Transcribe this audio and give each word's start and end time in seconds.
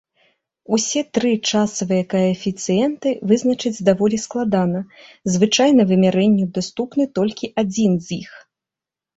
Усе 0.77 1.01
тры 1.17 1.33
часавыя 1.51 2.03
каэфіцыенты 2.13 3.09
вызначыць 3.31 3.83
даволі 3.89 4.17
складана, 4.25 4.81
звычайна 5.35 5.81
вымярэнню 5.93 6.45
даступны 6.57 7.03
толькі 7.21 7.45
адзін 7.65 7.93
з 8.09 8.19
іх. 8.23 8.31